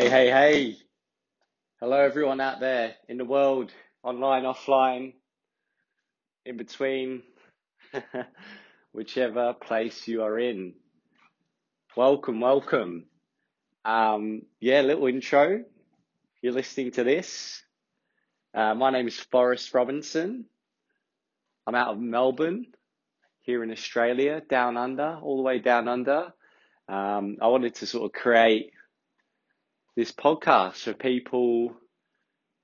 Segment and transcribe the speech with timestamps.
[0.00, 0.76] Hey, hey, hey.
[1.78, 3.70] Hello, everyone out there in the world,
[4.02, 5.12] online, offline,
[6.46, 7.22] in between,
[8.92, 10.72] whichever place you are in.
[11.98, 13.08] Welcome, welcome.
[13.84, 15.64] Um, yeah, little intro.
[16.40, 17.62] You're listening to this.
[18.54, 20.46] Uh, my name is Forrest Robinson.
[21.66, 22.64] I'm out of Melbourne,
[23.42, 26.32] here in Australia, down under, all the way down under.
[26.88, 28.72] Um, I wanted to sort of create
[29.96, 31.76] this podcast for people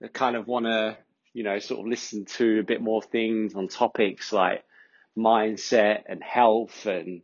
[0.01, 0.97] that kind of want to,
[1.33, 4.65] you know, sort of listen to a bit more things on topics like
[5.17, 7.23] mindset and health and,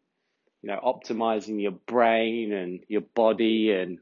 [0.63, 3.99] you know, optimizing your brain and your body and,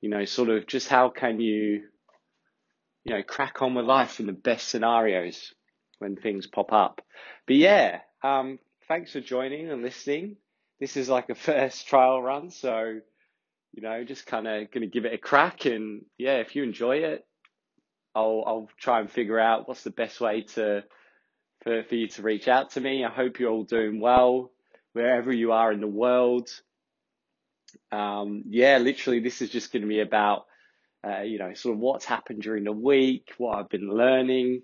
[0.00, 1.82] you know, sort of just how can you,
[3.04, 5.54] you know, crack on with life in the best scenarios
[5.98, 7.00] when things pop up.
[7.46, 8.58] But yeah, um,
[8.88, 10.36] thanks for joining and listening.
[10.78, 13.00] This is like a first trial run, so
[13.72, 15.64] you know, just kind of going to give it a crack.
[15.64, 17.26] And yeah, if you enjoy it,
[18.14, 20.84] I'll I'll try and figure out what's the best way to
[21.62, 23.04] for for you to reach out to me.
[23.04, 24.50] I hope you're all doing well
[24.92, 26.50] wherever you are in the world.
[27.92, 30.46] Um, yeah, literally, this is just going to be about
[31.06, 34.62] uh, you know sort of what's happened during the week, what I've been learning.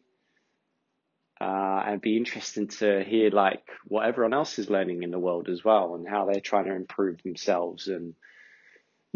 [1.39, 5.50] Uh, and be interesting to hear like what everyone else is learning in the world
[5.50, 8.14] as well and how they're trying to improve themselves and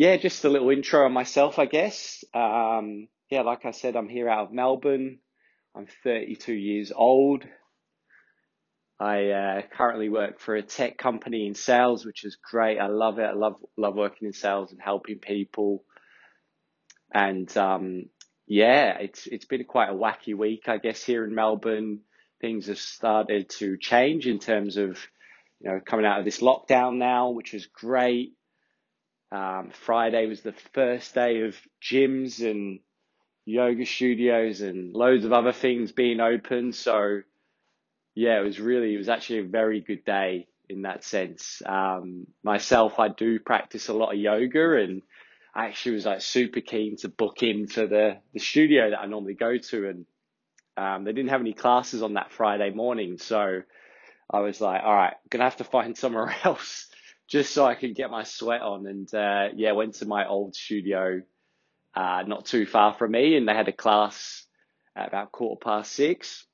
[0.00, 2.24] yeah, just a little intro on myself, I guess.
[2.32, 5.18] Um, yeah, like I said, I'm here out of Melbourne.
[5.76, 7.44] I'm 32 years old.
[8.98, 12.78] I uh, currently work for a tech company in sales, which is great.
[12.78, 13.24] I love it.
[13.24, 15.84] I love love working in sales and helping people.
[17.12, 18.06] And um,
[18.46, 22.00] yeah, it's it's been quite a wacky week, I guess, here in Melbourne.
[22.40, 24.98] Things have started to change in terms of
[25.60, 28.32] you know coming out of this lockdown now, which is great.
[29.32, 32.80] Um, Friday was the first day of gyms and
[33.44, 36.72] yoga studios and loads of other things being open.
[36.72, 37.22] So
[38.14, 41.62] yeah, it was really, it was actually a very good day in that sense.
[41.64, 45.02] Um, myself, I do practice a lot of yoga and
[45.54, 49.34] I actually was like super keen to book into the, the studio that I normally
[49.34, 50.06] go to and
[50.76, 53.18] um, they didn't have any classes on that Friday morning.
[53.18, 53.62] So
[54.30, 56.89] I was like, all right, to have to find somewhere else
[57.30, 58.86] just so I could get my sweat on.
[58.86, 61.22] And uh, yeah, went to my old studio,
[61.94, 64.44] uh, not too far from me, and they had a class
[64.96, 66.44] at about quarter past six.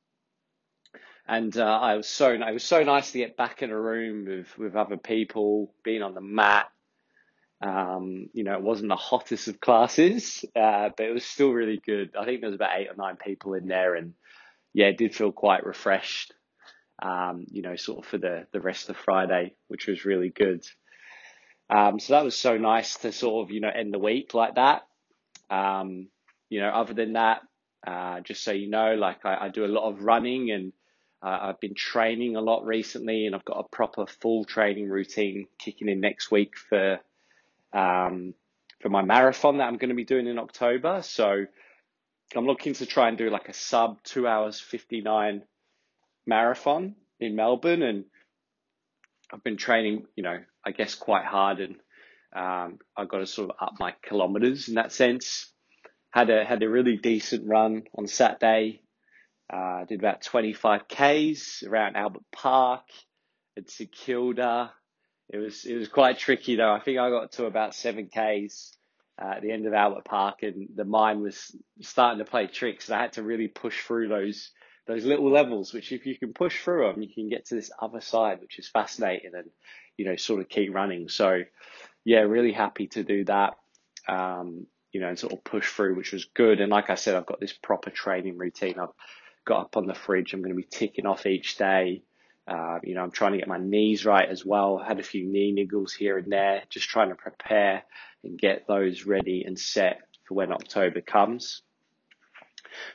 [1.27, 4.27] And uh, I was so it was so nice to get back in a room
[4.27, 6.67] with with other people, being on the mat.
[7.61, 11.81] Um, you know, it wasn't the hottest of classes, uh, but it was still really
[11.85, 12.11] good.
[12.17, 14.13] I think there was about eight or nine people in there, and
[14.75, 16.35] yeah, it did feel quite refreshed
[17.03, 20.65] um, you know, sort of for the, the rest of Friday, which was really good.
[21.69, 24.55] Um, so that was so nice to sort of, you know, end the week like
[24.55, 24.87] that.
[25.51, 26.09] Um,
[26.49, 27.43] you know, other than that,
[27.87, 30.73] uh, just so you know, like I, I do a lot of running and
[31.23, 35.47] uh, I've been training a lot recently and I've got a proper full training routine
[35.59, 37.01] kicking in next week for,
[37.73, 38.35] um,
[38.81, 41.03] for my marathon that I'm going to be doing in October.
[41.03, 41.47] So
[42.35, 45.43] I'm looking to try and do like a sub two hours 59
[46.27, 48.05] marathon in Melbourne, and
[49.33, 51.77] I've been training, you know, I guess quite hard, and
[52.35, 55.51] um, I've got to sort of up my kilometers in that sense.
[56.11, 58.81] Had a had a really decent run on Saturday.
[59.53, 62.83] Uh, did about 25 k's around Albert Park
[63.57, 64.73] at St Kilda.
[65.29, 66.73] It was it was quite tricky though.
[66.73, 68.73] I think I got to about seven k's
[69.21, 72.89] uh, at the end of Albert Park, and the mind was starting to play tricks.
[72.89, 74.51] And I had to really push through those
[74.87, 77.71] those little levels, which if you can push through them, you can get to this
[77.81, 79.51] other side, which is fascinating and,
[79.97, 81.09] you know, sort of keep running.
[81.09, 81.43] So
[82.05, 83.55] yeah, really happy to do that.
[84.09, 86.61] Um, you know, and sort of push through, which was good.
[86.61, 88.79] And like I said, I've got this proper training routine.
[88.79, 88.95] I've
[89.45, 90.33] got up on the fridge.
[90.33, 92.03] I'm going to be ticking off each day.
[92.47, 94.79] Uh, you know, I'm trying to get my knees right as well.
[94.79, 97.83] Had a few knee niggles here and there, just trying to prepare
[98.23, 101.63] and get those ready and set for when October comes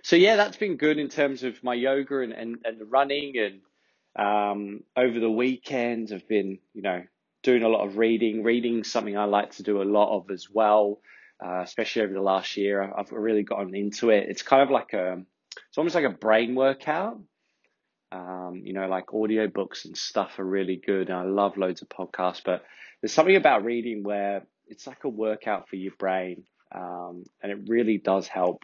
[0.01, 3.37] so yeah, that's been good in terms of my yoga and, and, and the running
[3.37, 3.61] and
[4.15, 7.03] um, over the weekends I've been, you know,
[7.43, 8.43] doing a lot of reading.
[8.43, 10.99] Reading something I like to do a lot of as well,
[11.43, 12.81] uh, especially over the last year.
[12.95, 14.27] I've really gotten into it.
[14.29, 15.23] It's kind of like a,
[15.67, 17.19] it's almost like a brain workout.
[18.11, 21.09] Um, you know, like audiobooks and stuff are really good.
[21.09, 22.65] And I love loads of podcasts, but
[23.01, 26.43] there's something about reading where it's like a workout for your brain.
[26.73, 28.63] Um, and it really does help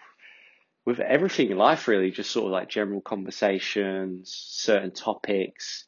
[0.88, 5.86] with everything in life, really, just sort of like general conversations, certain topics,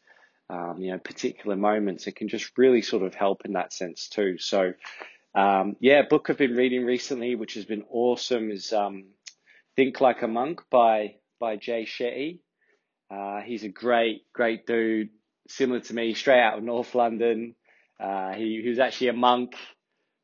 [0.49, 2.05] um, you know, particular moments.
[2.05, 4.37] It can just really sort of help in that sense too.
[4.37, 4.73] So,
[5.35, 9.05] Um, yeah, book I've been reading recently, which has been awesome, is um,
[9.75, 12.39] Think Like a Monk by by Jay Shetty.
[13.09, 15.09] Uh, he's a great, great dude,
[15.47, 17.55] similar to me, straight out of North London.
[17.99, 19.55] Uh, he, he was actually a monk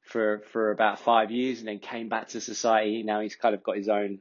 [0.01, 3.03] for for about five years, and then came back to society.
[3.03, 4.19] Now he's kind of got his own,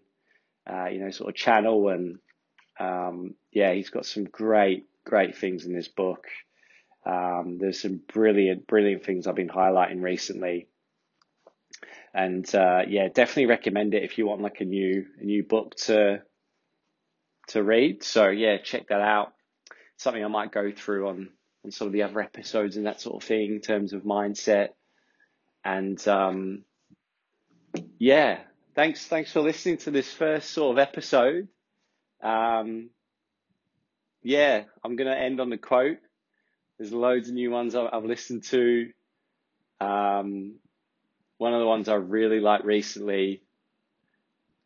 [0.71, 2.19] uh, you know, sort of channel, and
[2.79, 6.27] um, yeah, he's got some great, great things in this book.
[7.07, 10.69] Um, there's some brilliant, brilliant things I've been highlighting recently.
[12.15, 15.75] And uh, yeah, definitely recommend it if you want like a new a new book
[15.87, 16.23] to
[17.49, 18.03] to read.
[18.03, 19.33] So yeah, check that out.
[19.97, 21.31] Something I might go through on
[21.65, 24.69] on some of the other episodes and that sort of thing in terms of mindset.
[25.65, 26.65] And um,
[27.99, 28.39] yeah,
[28.75, 31.49] thanks thanks for listening to this first sort of episode.
[32.23, 32.91] Um,
[34.23, 35.99] yeah, I'm gonna end on the quote.
[36.79, 38.91] There's loads of new ones I've listened to.
[39.81, 40.55] Um,
[41.39, 43.43] one of the ones I really like recently,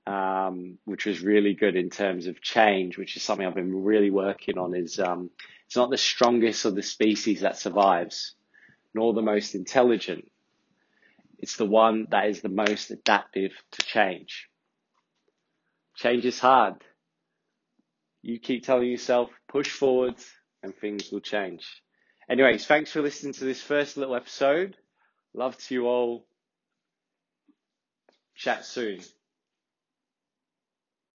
[0.06, 4.10] um, which was really good in terms of change, which is something I've been really
[4.10, 5.30] working on, is um,
[5.66, 8.34] it's not the strongest of the species that survives,
[8.94, 10.30] nor the most intelligent.
[11.38, 14.48] It's the one that is the most adaptive to change.
[15.96, 16.74] Change is hard.
[18.22, 20.16] You keep telling yourself, push forward
[20.62, 21.66] and things will change.
[22.28, 24.76] Anyways, thanks for listening to this first little episode.
[25.34, 26.26] Love to you all.
[28.34, 29.00] Chat soon.